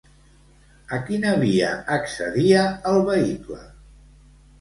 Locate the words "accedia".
1.97-2.63